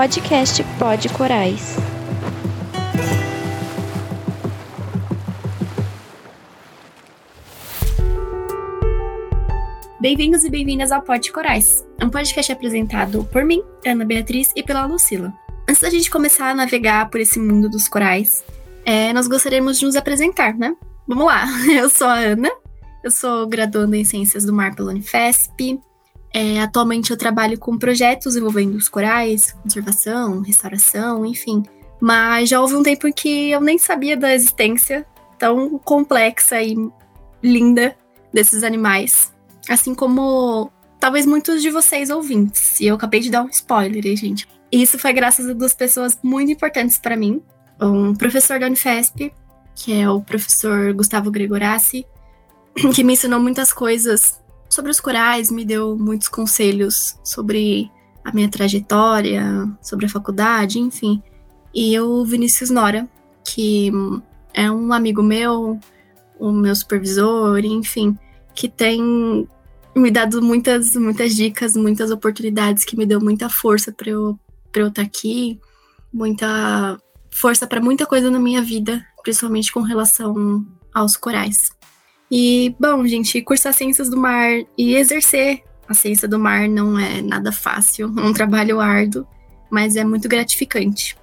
podcast 0.00 0.64
Pod 0.78 1.08
Corais. 1.10 1.76
Bem-vindos 10.00 10.42
e 10.42 10.48
bem-vindas 10.48 10.90
ao 10.90 11.02
Pod 11.02 11.30
Corais, 11.30 11.86
um 12.02 12.08
podcast 12.08 12.50
apresentado 12.50 13.24
por 13.24 13.44
mim, 13.44 13.62
Ana 13.86 14.06
Beatriz, 14.06 14.50
e 14.56 14.62
pela 14.62 14.86
Lucila. 14.86 15.34
Antes 15.68 15.82
da 15.82 15.90
gente 15.90 16.10
começar 16.10 16.48
a 16.48 16.54
navegar 16.54 17.10
por 17.10 17.20
esse 17.20 17.38
mundo 17.38 17.68
dos 17.68 17.86
corais, 17.86 18.42
é, 18.86 19.12
nós 19.12 19.28
gostaríamos 19.28 19.78
de 19.78 19.84
nos 19.84 19.96
apresentar, 19.96 20.54
né? 20.54 20.74
Vamos 21.06 21.26
lá, 21.26 21.44
eu 21.70 21.90
sou 21.90 22.06
a 22.06 22.14
Ana, 22.14 22.50
eu 23.04 23.10
sou 23.10 23.46
graduanda 23.46 23.98
em 23.98 24.04
Ciências 24.06 24.46
do 24.46 24.52
Mar 24.54 24.74
pela 24.74 24.92
Unifesp, 24.92 25.78
é, 26.32 26.60
atualmente 26.60 27.10
eu 27.10 27.16
trabalho 27.16 27.58
com 27.58 27.78
projetos 27.78 28.36
envolvendo 28.36 28.76
os 28.76 28.88
corais, 28.88 29.52
conservação, 29.62 30.40
restauração, 30.40 31.26
enfim. 31.26 31.62
Mas 32.00 32.48
já 32.48 32.60
houve 32.60 32.74
um 32.76 32.82
tempo 32.82 33.08
em 33.08 33.12
que 33.12 33.50
eu 33.50 33.60
nem 33.60 33.78
sabia 33.78 34.16
da 34.16 34.34
existência 34.34 35.04
tão 35.38 35.78
complexa 35.78 36.62
e 36.62 36.76
linda 37.42 37.96
desses 38.32 38.62
animais. 38.62 39.34
Assim 39.68 39.94
como 39.94 40.70
talvez 41.00 41.26
muitos 41.26 41.62
de 41.62 41.70
vocês 41.70 42.10
ouvintes. 42.10 42.78
E 42.80 42.86
eu 42.86 42.94
acabei 42.94 43.20
de 43.20 43.30
dar 43.30 43.42
um 43.42 43.48
spoiler 43.48 44.04
aí, 44.04 44.16
gente. 44.16 44.48
Isso 44.70 44.98
foi 44.98 45.12
graças 45.12 45.48
a 45.48 45.52
duas 45.52 45.74
pessoas 45.74 46.18
muito 46.22 46.52
importantes 46.52 46.98
para 46.98 47.16
mim. 47.16 47.42
Um 47.80 48.14
professor 48.14 48.60
da 48.60 48.66
Unifesp, 48.66 49.32
que 49.74 50.00
é 50.00 50.08
o 50.08 50.20
professor 50.20 50.92
Gustavo 50.92 51.30
Gregorassi, 51.30 52.06
que 52.94 53.02
me 53.02 53.14
ensinou 53.14 53.40
muitas 53.40 53.72
coisas 53.72 54.39
sobre 54.70 54.90
os 54.90 55.00
corais, 55.00 55.50
me 55.50 55.64
deu 55.64 55.96
muitos 55.98 56.28
conselhos 56.28 57.18
sobre 57.24 57.90
a 58.24 58.32
minha 58.32 58.48
trajetória, 58.48 59.44
sobre 59.82 60.06
a 60.06 60.08
faculdade, 60.08 60.78
enfim. 60.78 61.22
E 61.74 61.98
o 61.98 62.24
Vinícius 62.24 62.70
Nora, 62.70 63.08
que 63.44 63.90
é 64.54 64.70
um 64.70 64.92
amigo 64.92 65.22
meu, 65.22 65.78
o 66.38 66.52
meu 66.52 66.74
supervisor, 66.74 67.58
enfim, 67.58 68.16
que 68.54 68.68
tem 68.68 69.46
me 69.94 70.10
dado 70.10 70.40
muitas, 70.40 70.94
muitas 70.94 71.34
dicas, 71.34 71.76
muitas 71.76 72.10
oportunidades, 72.10 72.84
que 72.84 72.96
me 72.96 73.04
deu 73.04 73.20
muita 73.20 73.48
força 73.48 73.92
para 73.92 74.10
eu 74.10 74.38
para 74.72 74.82
eu 74.82 74.88
estar 74.88 75.02
tá 75.02 75.06
aqui, 75.06 75.58
muita 76.12 76.96
força 77.28 77.66
para 77.66 77.80
muita 77.80 78.06
coisa 78.06 78.30
na 78.30 78.38
minha 78.38 78.62
vida, 78.62 79.04
principalmente 79.22 79.72
com 79.72 79.80
relação 79.80 80.64
aos 80.94 81.16
corais. 81.16 81.70
E, 82.30 82.74
bom, 82.78 83.06
gente, 83.06 83.42
cursar 83.42 83.72
Ciências 83.72 84.08
do 84.08 84.16
Mar 84.16 84.50
e 84.78 84.94
exercer 84.94 85.62
a 85.90 85.94
ciência 85.94 86.28
do 86.28 86.38
mar 86.38 86.68
não 86.68 86.96
é 86.96 87.20
nada 87.20 87.50
fácil, 87.50 88.14
é 88.16 88.22
um 88.22 88.32
trabalho 88.32 88.80
árduo, 88.80 89.26
mas 89.68 89.96
é 89.96 90.04
muito 90.04 90.28
gratificante. 90.28 91.18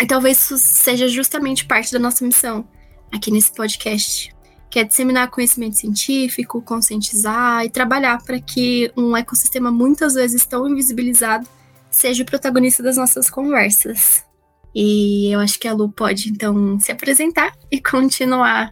E 0.00 0.06
talvez 0.06 0.38
isso 0.38 0.56
seja 0.58 1.06
justamente 1.06 1.66
parte 1.66 1.92
da 1.92 1.98
nossa 1.98 2.24
missão 2.24 2.66
aqui 3.12 3.30
nesse 3.30 3.52
podcast, 3.52 4.34
que 4.70 4.78
é 4.78 4.84
disseminar 4.84 5.30
conhecimento 5.30 5.76
científico, 5.76 6.62
conscientizar 6.62 7.64
e 7.64 7.70
trabalhar 7.70 8.22
para 8.22 8.40
que 8.40 8.90
um 8.96 9.14
ecossistema 9.14 9.70
muitas 9.70 10.14
vezes 10.14 10.46
tão 10.46 10.66
invisibilizado 10.66 11.46
seja 11.90 12.22
o 12.22 12.26
protagonista 12.26 12.82
das 12.82 12.96
nossas 12.96 13.28
conversas. 13.28 14.24
E 14.74 15.30
eu 15.32 15.40
acho 15.40 15.58
que 15.58 15.68
a 15.68 15.72
Lu 15.72 15.90
pode 15.90 16.30
então 16.30 16.78
se 16.80 16.90
apresentar 16.90 17.52
e 17.70 17.80
continuar 17.80 18.70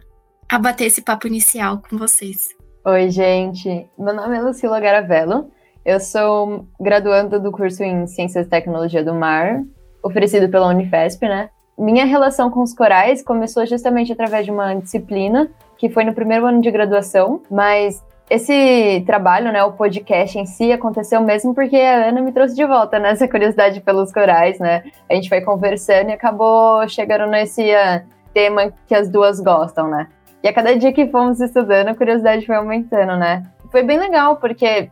a 0.49 0.59
bater 0.59 0.85
esse 0.85 1.01
papo 1.01 1.27
inicial 1.27 1.81
com 1.89 1.97
vocês. 1.97 2.49
Oi, 2.85 3.09
gente. 3.09 3.89
Meu 3.97 4.13
nome 4.13 4.37
é 4.37 4.41
Lucila 4.41 4.79
Garavello. 4.79 5.49
Eu 5.83 5.99
sou 5.99 6.67
graduanda 6.79 7.39
do 7.39 7.51
curso 7.51 7.83
em 7.83 8.05
Ciências 8.07 8.45
e 8.45 8.49
Tecnologia 8.49 9.03
do 9.03 9.13
Mar, 9.13 9.63
oferecido 10.03 10.49
pela 10.49 10.67
Unifesp, 10.67 11.27
né? 11.27 11.49
Minha 11.77 12.05
relação 12.05 12.49
com 12.49 12.61
os 12.61 12.73
corais 12.73 13.23
começou 13.23 13.65
justamente 13.65 14.11
através 14.11 14.45
de 14.45 14.51
uma 14.51 14.73
disciplina 14.75 15.49
que 15.77 15.89
foi 15.89 16.03
no 16.03 16.13
primeiro 16.13 16.45
ano 16.45 16.61
de 16.61 16.71
graduação, 16.71 17.41
mas 17.51 18.01
esse 18.29 19.03
trabalho, 19.05 19.51
né, 19.51 19.63
o 19.63 19.73
podcast 19.73 20.37
em 20.37 20.45
si, 20.45 20.71
aconteceu 20.71 21.21
mesmo 21.21 21.53
porque 21.53 21.75
a 21.75 22.07
Ana 22.07 22.21
me 22.21 22.31
trouxe 22.31 22.55
de 22.55 22.65
volta 22.65 22.97
né, 22.97 23.15
curiosidade 23.27 23.81
pelos 23.81 24.11
corais, 24.11 24.57
né? 24.57 24.83
A 25.09 25.13
gente 25.13 25.29
foi 25.29 25.41
conversando 25.41 26.09
e 26.09 26.13
acabou 26.13 26.87
chegando 26.87 27.29
nesse 27.29 27.61
uh, 27.61 28.01
tema 28.33 28.73
que 28.87 28.95
as 28.95 29.09
duas 29.09 29.39
gostam, 29.39 29.87
né? 29.87 30.07
E 30.45 30.47
a 30.47 30.53
cada 30.53 30.77
dia 30.77 30.93
que 30.93 31.07
fomos 31.07 31.41
estudando, 31.41 31.87
a 31.87 31.95
curiosidade 31.95 32.45
foi 32.45 32.55
aumentando, 32.55 33.17
né? 33.17 33.41
Foi 33.71 33.81
bem 33.81 33.97
legal, 33.97 34.35
porque 34.35 34.91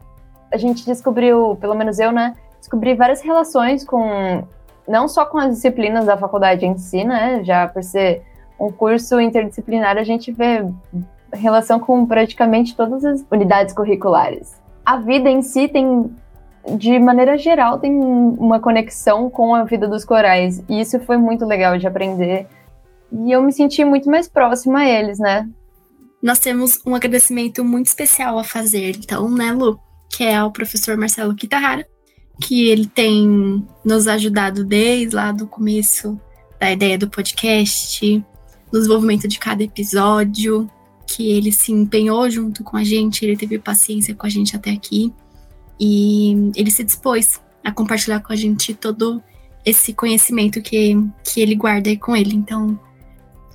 a 0.51 0.57
gente 0.57 0.83
descobriu, 0.83 1.55
pelo 1.61 1.75
menos 1.75 1.99
eu, 1.99 2.11
né? 2.11 2.33
Descobri 2.57 2.95
várias 2.95 3.21
relações 3.21 3.85
com. 3.85 4.43
Não 4.87 5.07
só 5.07 5.27
com 5.27 5.37
as 5.37 5.53
disciplinas 5.53 6.07
da 6.07 6.17
faculdade 6.17 6.65
em 6.65 6.75
si, 6.79 7.03
né? 7.03 7.43
Já 7.43 7.67
por 7.67 7.83
ser 7.83 8.23
um 8.59 8.71
curso 8.71 9.21
interdisciplinar, 9.21 9.95
a 9.95 10.03
gente 10.03 10.31
vê 10.31 10.65
relação 11.31 11.79
com 11.79 12.03
praticamente 12.03 12.75
todas 12.75 13.05
as 13.05 13.23
unidades 13.29 13.75
curriculares. 13.75 14.59
A 14.83 14.97
vida 14.97 15.29
em 15.29 15.43
si 15.43 15.67
tem, 15.67 16.11
de 16.65 16.97
maneira 16.97 17.37
geral, 17.37 17.77
tem 17.77 17.93
uma 17.93 18.59
conexão 18.59 19.29
com 19.29 19.53
a 19.53 19.63
vida 19.65 19.87
dos 19.87 20.03
corais. 20.03 20.63
E 20.67 20.81
isso 20.81 20.99
foi 21.01 21.17
muito 21.17 21.45
legal 21.45 21.77
de 21.77 21.85
aprender 21.85 22.47
e 23.13 23.31
eu 23.31 23.43
me 23.43 23.53
senti 23.53 23.85
muito 23.85 24.09
mais 24.09 24.27
próxima 24.27 24.79
a 24.79 24.89
eles, 24.89 25.19
né? 25.19 25.47
Nós 26.21 26.39
temos 26.39 26.79
um 26.85 26.95
agradecimento 26.95 27.63
muito 27.63 27.87
especial 27.87 28.39
a 28.39 28.43
fazer, 28.43 28.95
então, 28.97 29.29
né, 29.29 29.51
Lu? 29.51 29.79
Que 30.09 30.23
é 30.23 30.35
ao 30.35 30.51
professor 30.51 30.97
Marcelo 30.97 31.35
Kitahara, 31.35 31.85
que 32.41 32.69
ele 32.69 32.87
tem 32.87 33.65
nos 33.85 34.07
ajudado 34.07 34.63
desde 34.63 35.15
lá 35.15 35.31
do 35.31 35.45
começo 35.45 36.19
da 36.59 36.71
ideia 36.71 36.97
do 36.97 37.09
podcast, 37.09 38.23
no 38.71 38.79
desenvolvimento 38.79 39.27
de 39.27 39.37
cada 39.37 39.61
episódio, 39.61 40.69
que 41.05 41.31
ele 41.31 41.51
se 41.51 41.71
empenhou 41.71 42.29
junto 42.29 42.63
com 42.63 42.77
a 42.77 42.83
gente, 42.83 43.23
ele 43.23 43.37
teve 43.37 43.59
paciência 43.59 44.15
com 44.15 44.25
a 44.25 44.29
gente 44.29 44.55
até 44.55 44.71
aqui 44.71 45.13
e 45.79 46.51
ele 46.55 46.71
se 46.71 46.83
dispôs 46.83 47.39
a 47.63 47.71
compartilhar 47.71 48.21
com 48.21 48.33
a 48.33 48.35
gente 48.35 48.73
todo 48.73 49.21
esse 49.65 49.93
conhecimento 49.93 50.61
que, 50.61 50.95
que 51.23 51.41
ele 51.41 51.55
guarda 51.55 51.89
aí 51.89 51.97
com 51.97 52.15
ele. 52.15 52.33
Então, 52.33 52.79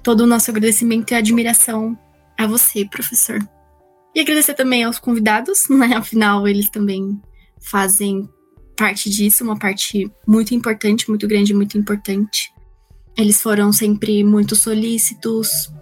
todo 0.02 0.22
o 0.22 0.26
nosso 0.26 0.50
agradecimento 0.50 1.12
e 1.12 1.14
admiração 1.14 1.98
a 2.36 2.46
você, 2.46 2.84
professor. 2.84 3.38
E 4.14 4.20
agradecer 4.20 4.54
também 4.54 4.84
aos 4.84 4.98
convidados, 4.98 5.68
né? 5.70 5.94
Afinal, 5.94 6.46
eles 6.46 6.70
também 6.70 7.20
fazem 7.60 8.28
parte 8.76 9.10
disso, 9.10 9.42
uma 9.42 9.58
parte 9.58 10.10
muito 10.26 10.54
importante, 10.54 11.08
muito 11.08 11.26
grande, 11.26 11.52
muito 11.52 11.76
importante. 11.76 12.52
Eles 13.16 13.42
foram 13.42 13.72
sempre 13.72 14.22
muito 14.22 14.54
solícitos, 14.54 15.72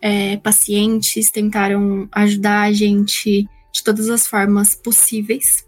é, 0.00 0.38
pacientes, 0.38 1.30
tentaram 1.30 2.08
ajudar 2.10 2.62
a 2.62 2.72
gente 2.72 3.46
de 3.72 3.84
todas 3.84 4.08
as 4.08 4.26
formas 4.26 4.74
possíveis. 4.74 5.66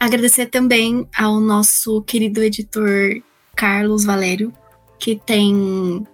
Agradecer 0.00 0.46
também 0.46 1.06
ao 1.16 1.40
nosso 1.40 2.02
querido 2.02 2.42
editor 2.42 3.22
Carlos 3.54 4.04
Valério, 4.04 4.52
que 4.98 5.16
tem 5.16 6.06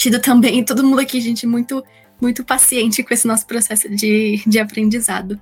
tido 0.00 0.18
também 0.18 0.64
todo 0.64 0.82
mundo 0.82 1.00
aqui, 1.00 1.20
gente, 1.20 1.46
muito, 1.46 1.84
muito 2.18 2.42
paciente 2.42 3.02
com 3.02 3.12
esse 3.12 3.26
nosso 3.26 3.46
processo 3.46 3.86
de, 3.90 4.42
de 4.46 4.58
aprendizado. 4.58 5.38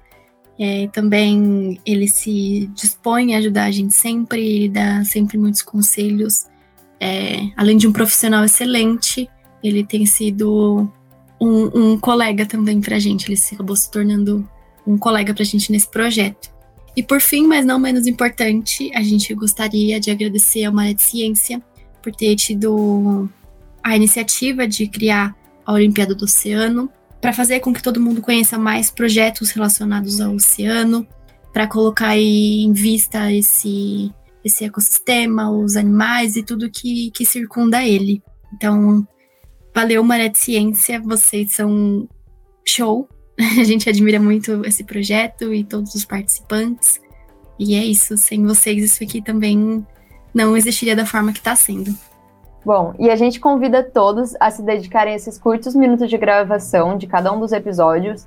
É, 0.58 0.88
também 0.88 1.80
ele 1.86 2.08
se 2.08 2.68
dispõe 2.74 3.36
a 3.36 3.38
ajudar 3.38 3.66
a 3.66 3.70
gente 3.70 3.94
sempre, 3.94 4.44
ele 4.44 4.68
dá 4.68 5.04
sempre 5.04 5.38
muitos 5.38 5.62
conselhos. 5.62 6.46
É, 6.98 7.48
além 7.56 7.76
de 7.76 7.86
um 7.86 7.92
profissional 7.92 8.44
excelente, 8.44 9.30
ele 9.62 9.84
tem 9.84 10.04
sido 10.04 10.90
um, 11.40 11.92
um 11.92 11.98
colega 11.98 12.44
também 12.44 12.80
para 12.80 12.96
a 12.96 12.98
gente. 12.98 13.30
Ele 13.30 13.40
acabou 13.52 13.76
se 13.76 13.88
tornando 13.88 14.48
um 14.84 14.98
colega 14.98 15.32
para 15.32 15.44
a 15.44 15.46
gente 15.46 15.70
nesse 15.70 15.88
projeto. 15.88 16.50
E 16.96 17.02
por 17.04 17.20
fim, 17.20 17.46
mas 17.46 17.64
não 17.64 17.78
menos 17.78 18.08
importante, 18.08 18.90
a 18.92 19.04
gente 19.04 19.32
gostaria 19.34 20.00
de 20.00 20.10
agradecer 20.10 20.64
ao 20.64 20.72
Maré 20.72 20.94
de 20.94 21.02
Ciência 21.04 21.62
por 22.02 22.12
ter 22.12 22.34
tido 22.34 23.30
a 23.82 23.96
iniciativa 23.96 24.66
de 24.66 24.86
criar 24.86 25.34
a 25.64 25.72
Olimpíada 25.72 26.14
do 26.14 26.24
Oceano, 26.24 26.90
para 27.20 27.32
fazer 27.32 27.60
com 27.60 27.72
que 27.72 27.82
todo 27.82 28.00
mundo 28.00 28.20
conheça 28.20 28.58
mais 28.58 28.90
projetos 28.90 29.50
relacionados 29.50 30.20
ao 30.20 30.34
oceano, 30.34 31.06
para 31.52 31.66
colocar 31.66 32.16
em 32.16 32.72
vista 32.72 33.32
esse, 33.32 34.12
esse 34.44 34.64
ecossistema, 34.64 35.50
os 35.50 35.76
animais 35.76 36.36
e 36.36 36.42
tudo 36.42 36.70
que, 36.70 37.10
que 37.10 37.24
circunda 37.24 37.84
ele. 37.84 38.22
Então, 38.54 39.06
valeu, 39.74 40.02
Maré 40.04 40.28
de 40.28 40.38
Ciência, 40.38 41.00
vocês 41.00 41.54
são 41.54 42.08
show. 42.66 43.08
A 43.38 43.64
gente 43.64 43.88
admira 43.88 44.20
muito 44.20 44.64
esse 44.64 44.84
projeto 44.84 45.52
e 45.52 45.64
todos 45.64 45.94
os 45.94 46.04
participantes. 46.04 47.00
E 47.58 47.74
é 47.74 47.84
isso, 47.84 48.16
sem 48.16 48.44
vocês, 48.46 48.84
isso 48.84 49.02
aqui 49.02 49.20
também 49.20 49.84
não 50.32 50.56
existiria 50.56 50.94
da 50.94 51.04
forma 51.04 51.32
que 51.32 51.38
está 51.38 51.56
sendo. 51.56 51.96
Bom, 52.64 52.94
e 52.98 53.10
a 53.10 53.16
gente 53.16 53.40
convida 53.40 53.82
todos 53.82 54.34
a 54.40 54.50
se 54.50 54.62
dedicarem 54.62 55.12
a 55.12 55.16
esses 55.16 55.38
curtos 55.38 55.74
minutos 55.74 56.10
de 56.10 56.18
gravação 56.18 56.96
de 56.96 57.06
cada 57.06 57.32
um 57.32 57.40
dos 57.40 57.52
episódios, 57.52 58.26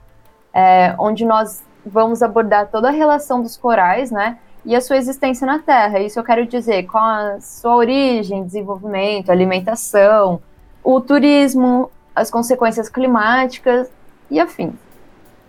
é, 0.53 0.95
onde 0.97 1.25
nós 1.25 1.63
vamos 1.85 2.23
abordar 2.23 2.69
toda 2.69 2.89
a 2.89 2.91
relação 2.91 3.41
dos 3.41 3.57
corais, 3.57 4.09
né? 4.11 4.37
e 4.65 4.75
a 4.75 4.81
sua 4.81 4.97
existência 4.97 5.45
na 5.45 5.59
Terra. 5.59 5.99
Isso 5.99 6.19
eu 6.19 6.23
quero 6.23 6.45
dizer 6.45 6.83
com 6.83 6.97
a 6.97 7.39
sua 7.41 7.75
origem, 7.75 8.45
desenvolvimento, 8.45 9.31
alimentação, 9.31 10.41
o 10.83 11.01
turismo, 11.01 11.89
as 12.15 12.29
consequências 12.29 12.89
climáticas 12.89 13.89
e 14.29 14.39
afim. 14.39 14.73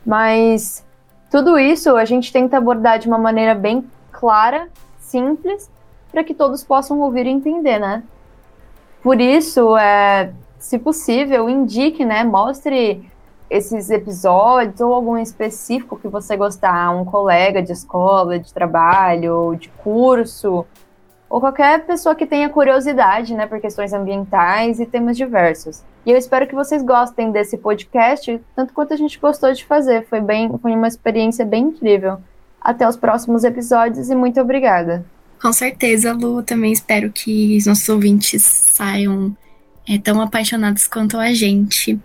Mas 0.04 0.84
tudo 1.30 1.58
isso 1.58 1.96
a 1.96 2.04
gente 2.04 2.32
tenta 2.32 2.56
abordar 2.56 2.98
de 2.98 3.08
uma 3.08 3.18
maneira 3.18 3.54
bem 3.54 3.84
clara, 4.10 4.68
simples, 4.98 5.70
para 6.10 6.24
que 6.24 6.34
todos 6.34 6.62
possam 6.62 7.00
ouvir 7.00 7.26
e 7.26 7.30
entender, 7.30 7.78
né? 7.78 8.02
Por 9.02 9.20
isso, 9.20 9.76
é, 9.76 10.32
se 10.58 10.78
possível, 10.78 11.48
indique, 11.48 12.04
né? 12.04 12.22
Mostre 12.22 13.10
esses 13.50 13.90
episódios 13.90 14.80
ou 14.80 14.94
algum 14.94 15.18
específico 15.18 15.98
que 15.98 16.08
você 16.08 16.36
gostar, 16.36 16.90
um 16.90 17.04
colega 17.04 17.62
de 17.62 17.72
escola, 17.72 18.38
de 18.38 18.52
trabalho, 18.54 19.54
de 19.56 19.68
curso, 19.68 20.64
ou 21.28 21.40
qualquer 21.40 21.84
pessoa 21.84 22.14
que 22.14 22.26
tenha 22.26 22.48
curiosidade, 22.48 23.34
né, 23.34 23.46
por 23.46 23.60
questões 23.60 23.92
ambientais 23.92 24.80
e 24.80 24.86
temas 24.86 25.16
diversos. 25.16 25.82
E 26.04 26.10
eu 26.10 26.16
espero 26.16 26.46
que 26.46 26.54
vocês 26.54 26.82
gostem 26.82 27.30
desse 27.30 27.56
podcast, 27.58 28.40
tanto 28.54 28.72
quanto 28.72 28.92
a 28.92 28.96
gente 28.96 29.18
gostou 29.18 29.52
de 29.52 29.64
fazer. 29.64 30.06
Foi 30.06 30.20
bem, 30.20 30.50
foi 30.58 30.72
uma 30.72 30.88
experiência 30.88 31.44
bem 31.44 31.64
incrível. 31.64 32.18
Até 32.60 32.88
os 32.88 32.96
próximos 32.96 33.44
episódios 33.44 34.10
e 34.10 34.14
muito 34.14 34.40
obrigada. 34.40 35.04
Com 35.42 35.52
certeza, 35.52 36.12
Lu. 36.12 36.40
Também 36.40 36.72
espero 36.72 37.10
que 37.10 37.56
os 37.56 37.66
nossos 37.66 37.88
ouvintes 37.88 38.44
saiam 38.44 39.36
é, 39.88 39.98
tão 39.98 40.20
apaixonados 40.20 40.86
quanto 40.86 41.18
a 41.18 41.34
gente. 41.34 41.98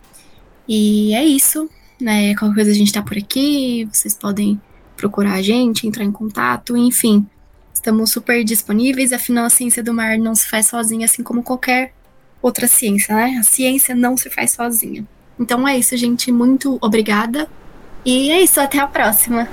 E 0.68 1.14
é 1.14 1.24
isso, 1.24 1.70
né? 2.02 2.34
Qualquer 2.36 2.56
coisa 2.56 2.72
a 2.72 2.74
gente 2.74 2.92
tá 2.92 3.04
por 3.04 3.16
aqui, 3.16 3.88
vocês 3.94 4.16
podem 4.16 4.60
procurar 4.98 5.34
a 5.34 5.42
gente, 5.44 5.86
entrar 5.86 6.04
em 6.04 6.12
contato, 6.12 6.76
enfim. 6.76 7.28
Estamos 7.72 8.12
super 8.12 8.44
disponíveis, 8.44 9.14
afinal 9.14 9.46
a 9.46 9.52
ciência 9.52 9.84
do 9.84 9.94
mar 9.94 10.18
não 10.18 10.34
se 10.34 10.50
faz 10.50 10.66
sozinha, 10.66 11.06
assim 11.06 11.22
como 11.22 11.44
qualquer 11.44 11.94
outra 12.42 12.68
ciência, 12.68 13.16
né? 13.16 13.38
A 13.40 13.44
ciência 13.44 13.94
não 13.94 14.18
se 14.18 14.32
faz 14.32 14.54
sozinha. 14.54 15.06
Então 15.40 15.68
é 15.68 15.78
isso, 15.78 15.96
gente. 15.96 16.32
Muito 16.32 16.80
obrigada. 16.82 17.48
E 18.04 18.32
é 18.32 18.42
isso, 18.42 18.60
até 18.60 18.80
a 18.80 18.88
próxima. 18.88 19.48